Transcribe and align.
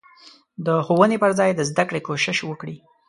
د 0.65 0.67
ښوونې 0.85 1.17
په 1.23 1.27
ځای 1.39 1.51
د 1.53 1.61
زدکړې 1.69 2.01
کوشش 2.07 2.37
وکړي. 2.49 2.77